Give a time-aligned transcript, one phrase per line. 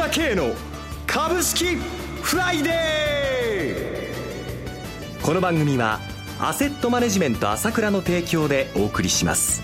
[0.00, 0.54] 倉慶の
[1.06, 1.76] 株式
[2.22, 5.22] フライデー。
[5.22, 6.00] この番組は
[6.40, 9.60] アセットマネジメント朝倉の提供でお送りします。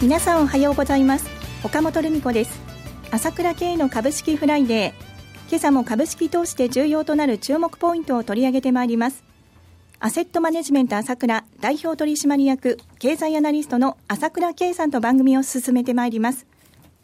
[0.00, 1.26] 皆さんおはようございます。
[1.64, 2.56] 岡本留美子です。
[3.10, 5.48] 朝倉慶の株式フライデー。
[5.48, 9.24] 今朝も株式投資で重要となる注目ポイントを取り上げてまいります。
[9.98, 16.46] アセットマネジメント朝倉代表取締役経済アナリストの朝倉慶さんと番組を進めてまいります。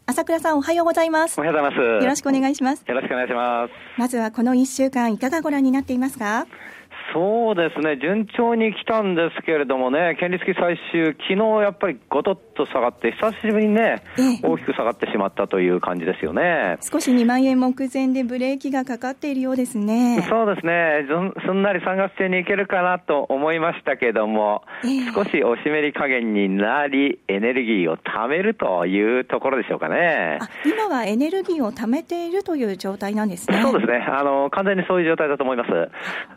[0.05, 1.39] 朝倉さんおはようございます。
[1.39, 2.03] おはようございます。
[2.03, 2.83] よろしくお願いします。
[2.85, 3.73] よろしくお願いします。
[3.97, 6.45] まずはこの1週間いかがご覧になっていますか？
[7.13, 16.77] そうですね、順調に来たんですけれどもね、権利付き最終、昨日やっぱりごとっと下がって、久しぶりにね、ええ、大きく下がってしまったという感じですよね。
[16.81, 20.25] 少し2万円目前でブレーキがかかっているようですね。
[20.29, 21.05] そうですね、
[21.45, 30.39] すんなり3月中にいけるかなと思いましたけれども、え、少しおしめり加減になり、エネルギーを貯めるというところでしょうかね。
[30.65, 33.61] 今はエネルギーを貯めているという状態なんですね。
[33.61, 34.05] そうですね。
[34.07, 35.71] あの完全にそういう状態だと思います。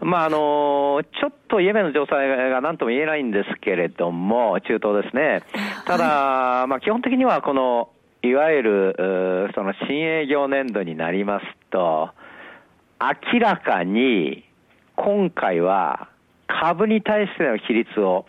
[0.01, 5.43] まああのちょっとイエメンの情勢が何とも言えないんですけれども、中東ですね。
[5.87, 7.91] ただ、まあ基本的にはこの、
[8.23, 12.11] いわゆる、その新営業年度になりますと、
[13.33, 14.45] 明らかに
[14.97, 16.09] 今回は
[16.47, 18.25] 株に対しての比率を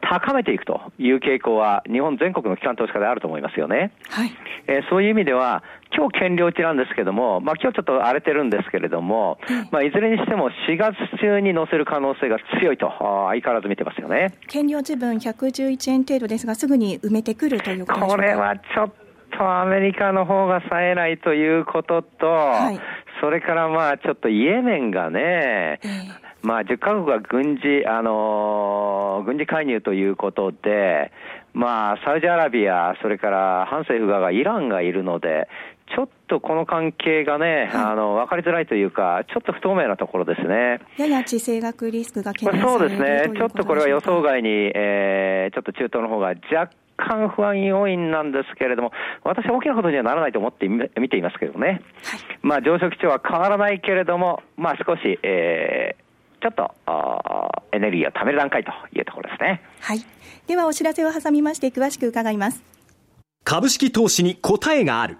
[0.00, 3.92] 高めていくという傾向は日本全国の機関投資家であると思いますよね。
[4.08, 4.32] はい。
[4.66, 5.62] えー、そういう意味では、
[5.96, 9.38] 今日減量値なんですけども、まあ今日ちょっと荒れてるんですけれども、
[9.70, 14.34] まあいずれにしても4月中に乗せる可能性が強いと、相変わらず見てますよね。
[14.48, 18.92] 減量値分111円程度ですが、すぐに埋めてくるということこれはちょっ
[19.36, 22.80] とアメリカの方が冴えないということと、はい、
[23.20, 28.14] それからまあちょっとイエメンがね、えーまあ、10カ国が軍事、あのー、
[29.22, 31.12] 軍事介入ということで、
[31.52, 35.48] まあ、サウジアラビア、それから反政府側がイランがいるので、
[35.94, 40.80] ちょっとこの関係がね、あの、分かりづらいというか、ちょっと不透明なところですね。
[40.96, 43.32] やや地政学リスクが懸念されそうですね。
[43.36, 48.92] ちょっとこれは予想外に、えー、ちょっと中東の方が若干不安要因なんですけれども、
[49.24, 51.66] 私は大きなことにはならないと思って見ていますけどね。
[51.66, 51.80] はい、
[52.42, 56.09] まあ、上昇基調は変わらないけれども、まあ、少し、えー、
[56.40, 56.74] ちょっと
[57.72, 59.62] エネルギーを貯める段階というところですね。
[59.80, 60.04] はい。
[60.46, 62.62] ではお知らせを挟みまして詳しく伺います。
[63.44, 65.18] 株式投資に答えがある。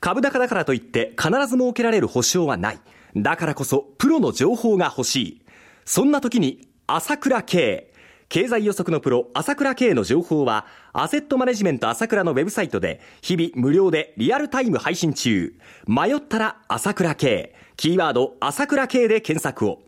[0.00, 2.78] 株高だからといって必ず設けられる保証はない。
[3.16, 5.42] だからこそプロの情報が欲しい。
[5.84, 7.90] そんな時に朝倉慶。
[8.28, 15.54] 経済予測のプロ朝倉慶の情報はアセットマネジメント朝倉のウェブサイトで日々無料でリアルタイム配信中。
[15.86, 17.54] 迷ったら朝倉慶。
[17.76, 19.83] キーワード朝倉慶で検索を。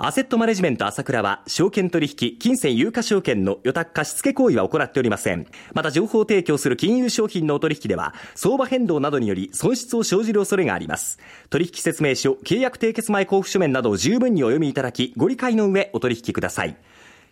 [0.00, 5.48] アセットマネジメント朝倉は、証券取引、金銭有価証券の予託貸付行為は行っておりません。
[5.74, 11.18] また、情報提供する金融商品のお取引では、相場変動などにより損失を生じる恐れがあります。
[11.50, 16.76] 取引説明書、契約締結前交付書面などを十分にお読みいただき、ご理解の上お取引ください。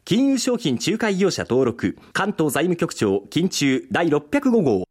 [0.05, 4.89] 金融商品仲介業者登録、関東財務局長、金中第605号。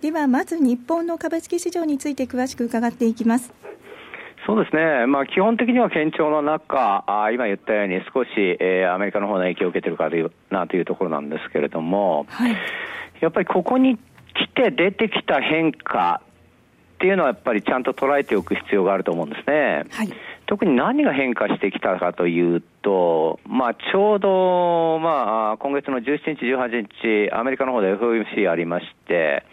[0.00, 3.52] では、まず日本の株式市場について詳しく伺っていきます。
[4.46, 8.28] そうですね、まあ、基本的には堅調の中、あ今言ったように少し、
[8.60, 12.56] えー、アメリカの方の影響を受けてるかというなというところなんですけれども、はい、
[13.20, 14.00] やっぱりここに来
[14.54, 16.22] て出てきた変化
[16.96, 19.84] っていうのはやっぱりちゃんと捉えておく必要があると思うんですね。
[19.90, 20.08] はい、
[20.46, 29.44] 特に何が変化してきたかというと、まあ、ちょうど、まあ、今月の17日、18日、アメリカの方で FOMC ありまして、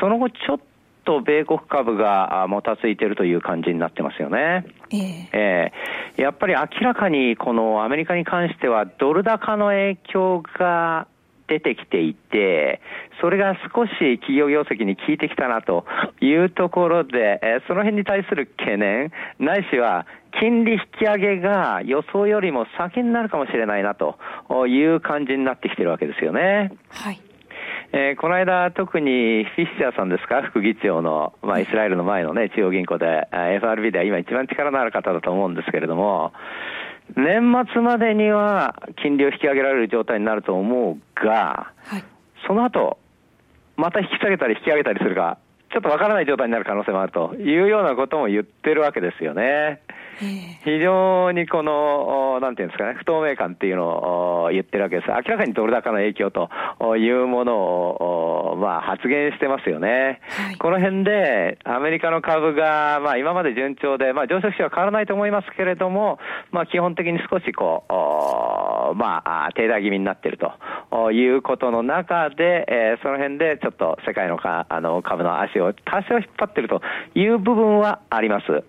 [0.00, 0.60] その後ちょっ
[1.04, 4.64] と米国株がもたついているという感じになってますよね。
[4.90, 11.06] えー、えー、やっぱり明らかにこのアメリカに関してはドル高の影響が
[11.48, 12.80] 出てきていて、
[13.20, 15.84] それが少し企業業績に効いてきたなと
[16.20, 20.06] いうところで、その辺に対する懸念、ないしは
[20.40, 24.16] 金利引き上げが予想よりも先になるかもしれないなと
[24.66, 26.72] いう感じになってきてるわけですよね。
[26.88, 27.20] はい。
[27.94, 36.32] えー、この間、特にフィッシャーさんですか、副議長の、まあ、イスラエルの前のね、中央銀行で、FRB では今一番力のある方だと思うんですけれども、
[37.14, 42.04] 年末までには金利を引き上げられる状態になると思うが、はい、
[42.46, 42.96] その後、
[43.76, 45.36] また引き下げたり引き上げたりするか、
[45.72, 49.80] ちょっとわからない状態になる可能性もあるというようなことも言ってるわけですよね。
[50.64, 55.08] 非常にこの、なんていうんですかね、不透明感っていうのを言ってるわけです。
[55.08, 56.48] 明らかにドル高の影響と
[56.96, 60.20] いうものを、まあ、発言してますよね。
[60.28, 66.18] はい、この辺で、アメリカの株が、まあ、今まで順調で、まあ、上昇しは変わらないと思いますけれども、
[66.50, 76.82] まあ、基本的に少しこう、まあ、停滞気味になっているということの中で、えー、その辺でちょっと世界のかあの株の足を多少引っ張っていると
[77.14, 78.64] いう部分はあります。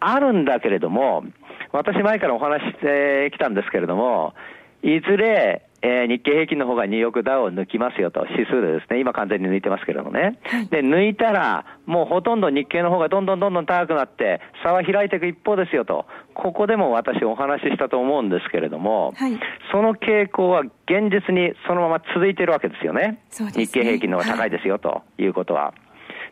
[0.00, 1.24] あるんだけれども、
[1.72, 4.34] 私前からお話してきたんですけれども、
[4.82, 10.38] いずれ、えー、日経平均の方がニューヨークダウを抜きますよと、指数でですね、今完全に抜いてますけれどもね。
[10.70, 19.38] で、抜いたら、もうほとんど日経の方がどんどんどんどん高くなって、差は開いていく一方ですよと、ここでも私お話ししたと思うんですけれども、はい、
[19.70, 23.20] その傾向は現実にそのまま続いているわけですよね。
[23.40, 25.74] ね日経平均の方が高いですよ、ということは。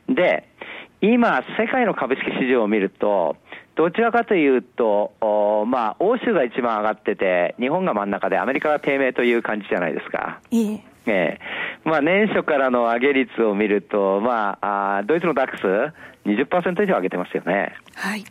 [0.08, 0.48] で、
[1.00, 3.36] 今、世界の株式市場を見ると、
[3.76, 5.12] どちらかというと、
[5.66, 10.40] まあ、欧州が一番上がってて、日本が真ん中でアメリカが低迷という感じじゃないですか。
[10.52, 11.38] えええ
[11.84, 15.92] まあ、年初からの上げ率を見ると、まあ、あドイツのダックス、
[16.26, 17.74] 20%以上上げてますよね。
[17.94, 18.24] はい。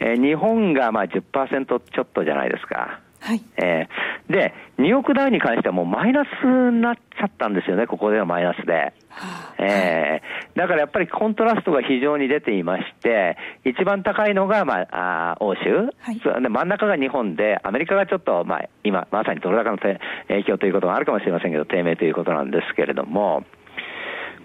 [0.00, 3.00] えー、日本がまあ10%ちょっとじゃないですか。
[3.28, 3.44] はい。
[3.58, 8.72] えー、で、2億台に関してはもうマイナスになっちゃったんですよね、ここではマイナスで。
[8.72, 13.36] はあ、えー、だからやっぱりコントラストが非常に出ていまして、
[13.66, 19.98] 一番高いのが、まあ、あ欧州、はい、で真ん中が日本で、アメリカがちょっと、まあ、今、まさにドル高の影
[20.44, 23.44] 響ということがあるかもしれませんけど、低迷ということなんですけれども、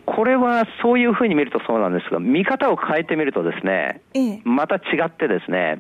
[0.06, 5.80] これはそういうふうに見るとそうなんですが、見方を変えてみるとですね、ええ、また違ってですね、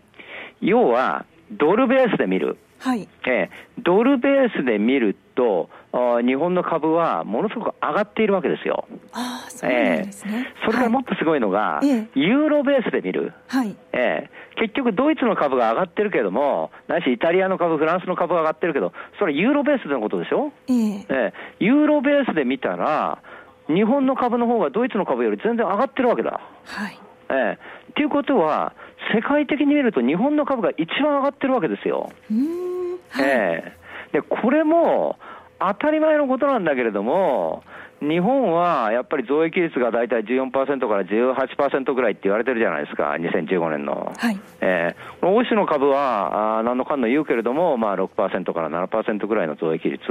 [0.61, 2.57] 要は、ドルベースで見る。
[2.83, 8.85] はい、えー、ドルベースで見ると、あ日本の株はものすごく上がっているわけですよ。
[9.13, 13.31] あそうですね、えー、それからもっとすごいのが、はい、ユーロベースで見る。
[13.47, 13.73] はい。
[13.93, 23.19] えー、結局、ドイツの株が上がってるけども、ないしイタリアの株、フランスの株が上がってるけど、それユーロベースでのことでしょ、えー、えー、ユーロベースで見たら、
[23.67, 26.41] 日本の株の方がドイツの株より全然上がってるわけだ。
[26.65, 26.99] はい。
[27.29, 27.57] えー、っ
[27.95, 28.73] ていうことは、
[29.15, 32.11] 世界的に見ると日本の株が一番上がってるわけですよ。
[32.29, 32.72] うん
[33.21, 33.73] え
[34.11, 35.17] えー、でこれも
[35.59, 37.63] 当たり前のことなんだけれども、
[38.01, 44.11] 日本はやっぱり増益率が大体14%から18%ぐらいって言われてるじゃないですか、2015年の。
[44.17, 50.01] はい、えー、欧州の株は、あ何のかんの言うけれども、まあ6%から7%ぐらいの増益率。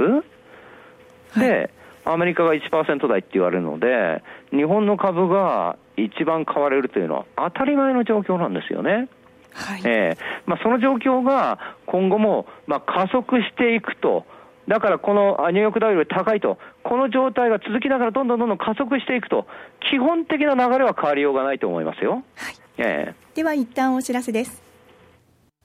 [1.37, 1.69] で、
[2.05, 9.07] アメリカが1%台って言われるので、日本の株が一番買われるというのは当たり前の状況なんですよね。
[9.53, 14.25] はい、えー、まあ、その状況が今後も、まあ、加速していくと。
[14.67, 19.45] だからこのニューヨークダウより高いと、この状態が続きながらどんどんどんどん加速していくと、
[19.91, 22.23] 基本的な流れは変わりようがないと思いますよ。
[22.35, 24.63] はい、えー、では一旦お知らせです。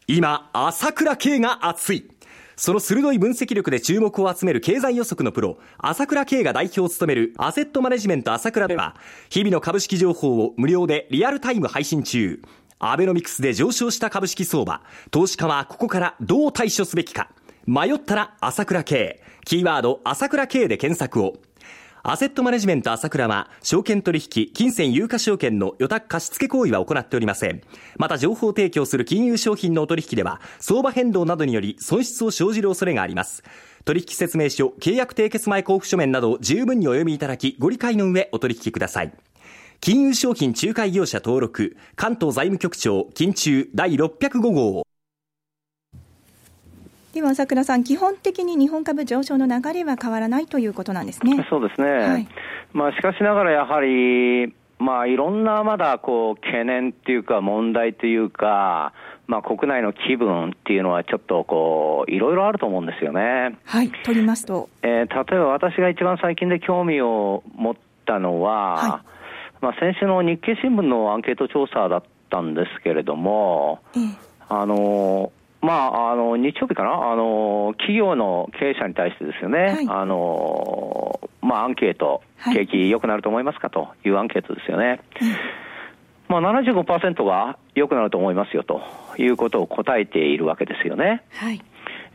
[0.09, 2.11] 今、朝倉慶が熱い。
[2.57, 8.97] その鋭い分析力で注目を集める経済予測のプロ、朝倉慶が代表を務めるアセットマネジメント朝倉では、
[9.31, 12.43] 日々の株式情報を無料でリアルタイム配信中。
[12.79, 14.83] アベノミクスで上昇した株式相場。
[15.11, 17.31] 投資家はここからどう対処すべきか。
[17.67, 19.21] 迷ったら朝倉慶。
[19.45, 21.39] キーワード朝倉慶で検索を。
[22.03, 27.61] アセットマネジメント朝倉は、証券取引、金銭有価証券の予託貸付行為は行っておりません。
[27.99, 33.43] また情報提供する金融商品のお取引では、相場変動などにより損失を生じる恐れがあります。
[33.85, 39.13] 取引説明書、契約締結前交付書面など十分にお読みいただき、ご理解の上お取引ください。
[39.81, 44.83] 金融商品仲介業者登録関東財務局長金中第605号
[47.15, 51.47] では朝倉さん、基本的に日本株上昇の流れは変わらないということなんですね。
[51.49, 51.89] そうですね。
[51.89, 52.29] はい、
[52.73, 58.93] まあしかしながらやはりまあいろんなまだこう懸念っていうか問題というか。
[59.31, 63.59] まあ、国内の気分っていうのはちょっとこういろいろあると思うんですよね。
[63.67, 67.75] はい、取りますと、えー、例えば私が一番最近で興味を持っ
[68.07, 69.18] たのは、はい
[69.61, 73.81] まあ、先週の日経新聞のアンケート調査だったんですけれども、
[74.49, 77.13] あのまあ、あの日曜日かな？
[77.13, 82.23] あの、企業の経営者に対してですよね、はい、あのまあ、アンケート、
[82.55, 83.69] 景気良くなると思いますか？
[83.69, 85.01] というアンケートですよね。
[86.29, 88.83] まあ、75%が良くなると思いますよと
[89.17, 91.23] いうことを答えているわけですよね。
[91.33, 91.61] はい、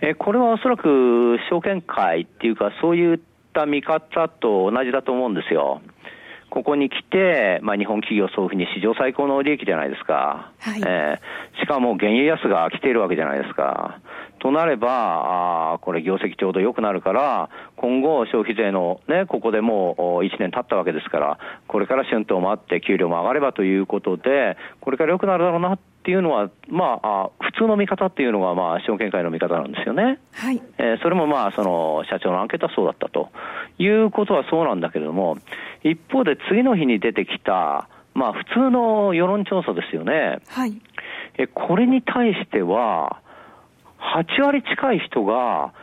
[0.02, 3.20] えこれはおそらく証券会っていうか、そういっ
[3.54, 5.82] た見方と同じだと思うんですよ。
[6.54, 10.52] ここに来て、まあ、日本企業そういうふうに史上最高の利益じゃないですか。
[10.60, 14.00] はい、えー、しかも原油安が来ているわけじゃないですか。
[14.38, 30.20] となれば、あこれ業績ちょうど良くなるから、今後消費税のね、ここでもう1年経ったわけですから、これから春闘もあって給料も上がればということで、これから良くなるだろうなっていうのは、まあ、普通の見方っていうのが、まあ、証券会の見方なんですよね。
[30.34, 30.62] はい。
[30.78, 33.30] えー、それもまあ、その、社長のアンケートはそうだったと
[33.80, 35.38] いうことはそうなんだけれども、
[35.84, 40.40] 一方で次の日に出てきた、まあ、普通の世論調査ですよね。
[40.50, 40.80] はい。
[41.38, 43.22] え、これに対しては、
[44.00, 45.74] 8割近い人が、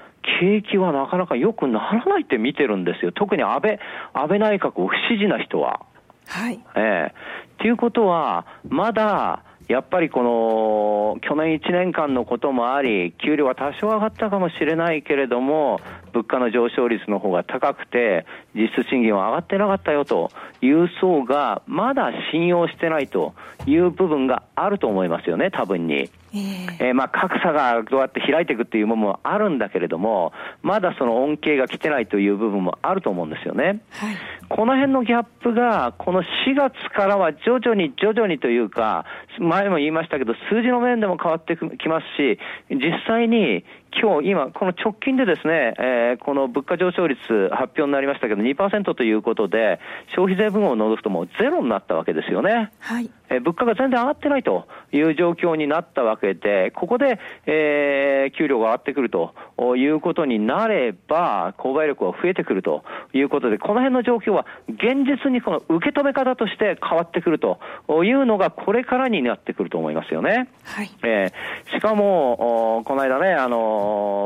[0.41, 3.13] 景気はなかなか良くならないって見てるんですよ。
[3.13, 3.81] 特に安倍、
[4.13, 5.81] 安倍内閣不支持な人は。
[6.29, 6.61] はい。
[6.77, 7.09] ええー。
[7.09, 15.79] っていうことは、まだ、やっぱりこの去年1年間のこともあり、給料は多少上がったかもしれないけれども、
[16.13, 23.33] 物価の上昇率の方が高くて、実質賃金は上がってなかったよという層が、まだ信用してないと
[23.65, 26.11] いう部分があると思いますよね、多分に。
[26.33, 30.33] えー、えー、まあ格差がどうやって開いていくっていうものもあるんだけれども、
[30.63, 33.81] まだその恩恵が来てないという部分もあると思うんですよね。
[33.91, 34.17] はい、
[34.49, 36.25] この辺のギャップが、この4
[36.57, 39.05] 月からは徐々に徐々にというか、
[39.39, 42.39] 前も言いましたけど、数字の面でも変わってきますし、
[42.71, 43.65] 実際に
[43.99, 47.19] 今日、今、この直近でですね、えー、この物価上昇率
[47.51, 49.81] 発表になりましたけど、2%ということで、
[50.15, 52.71] 消費税分を除くともうゼロになったわけですよね。
[52.79, 53.11] はい。
[53.31, 59.35] えー、物価が全然上がってないという状況になったわけで、ここで、えー、給料が上がってくると
[59.77, 67.59] いうことになれば、購買力は増えてくるということで、この辺の状況は現実にこの受け止め方として変わってくると
[68.05, 70.49] いうのがこれからになってくると思いますよね。
[70.65, 70.91] はい。
[71.03, 73.80] えー、しかも、この間ね、あの、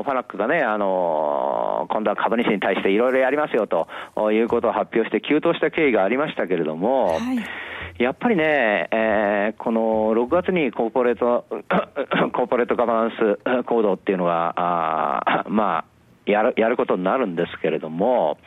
[0.05, 3.89] ファナックがね、あの、今度は株主に対していろいろやりますよと
[4.33, 8.03] いうことを発表して急騰した経緯がありましたけれども、はい。
[8.03, 9.81] やっぱりね、えー、この
[10.15, 11.47] 6月にコーポレート、
[12.33, 15.85] コーポレートガバナンス行動っていうのが、あまあ、
[16.27, 18.39] やる、やることになるんですけれども、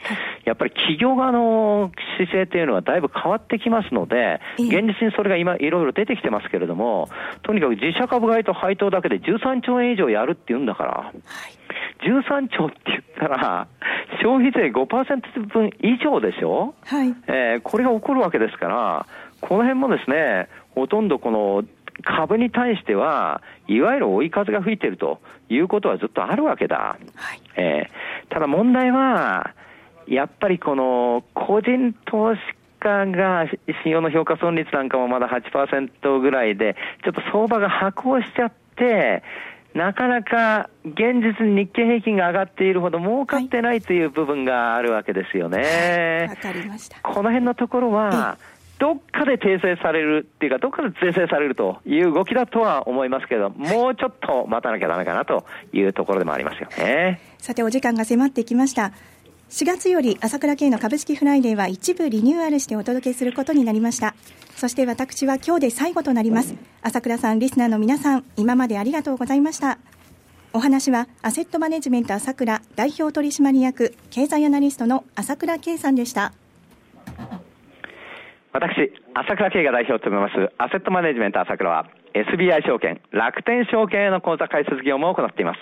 [0.46, 7.10] やっぱり企業側の姿勢っていうのはだいぶ変わってきますので、現実にそれが今いろいろ出てきてますけれども、
[7.44, 11.14] とにかく自社株買いと配当だけで13兆円以上やるって言うんだから、
[12.04, 13.68] 13兆って言ったら、
[14.22, 16.74] 消費税5%分以上でしょ？
[16.86, 17.14] はい。
[17.28, 19.06] えー、これが起こるわけですから、
[19.42, 21.64] この辺もですね、ほとんどこの
[22.04, 26.98] 株に対しては、いわゆる追い風が吹いているということはずっとあるわけだ。
[27.16, 29.54] はい、えー、ただ問題は、
[30.08, 32.42] やっぱりこの個人投資
[32.80, 33.46] 家が
[33.84, 39.24] 信用の評価損率なんかもまだ8%ぐらいで、ちょっと相場が白行しちゃって、
[39.74, 46.28] なかなか現実に日経平均が上がっているほど儲かってないという部分があるわけですよね。
[46.30, 47.00] わ、かりました。
[47.02, 48.38] この辺のところは、
[48.80, 57.20] どっかで訂正されるっていうか、どっかで訂正されるという動きだとは思いますけど、もうちょっと待たなきゃだめかなというところでもありますよね。
[57.40, 58.92] さて、お時間が迫ってきました。
[59.50, 64.14] 4月より朝倉慶の株式フライデーは一部リニューアルしてお届けすることになりました。
[64.56, 66.56] そして私は今日で最後となります。
[66.82, 69.80] 朝倉さん、リスナーの皆さん、今までありがとうございました。
[70.54, 76.34] お話はアセットマネジメント朝倉代表取締役経済アナリストの朝倉慶さんでした。
[78.58, 81.86] 私、朝倉慶が代表を務めます、アセットマネジメント朝倉は、
[82.16, 85.60] SBI 証券、楽天証券への口座開設業務を行っています。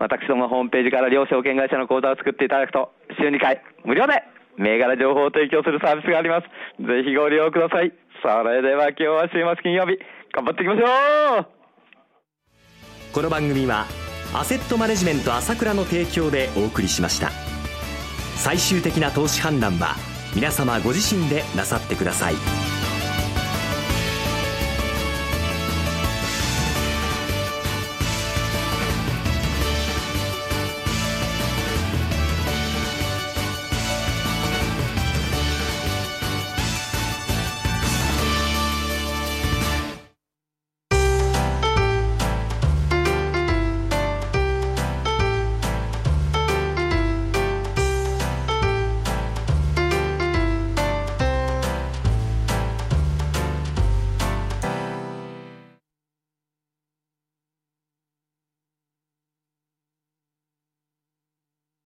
[0.00, 4.24] 私どもホームページから両証券会社の口座を作っていただくと、週2回、無料で、
[4.56, 6.48] 銘柄情報を提供するサービスがあります。
[6.82, 7.92] ぜひご利用ください。
[8.20, 9.96] それでは今日は週末金曜日、
[10.32, 11.46] 頑張っていきましょう
[13.14, 13.84] この番組は、
[14.34, 17.30] アセットマネジメント朝倉の提供でお送りしました。
[18.34, 22.73] 最終的な投資判断は、皆様ご自身でなさってください。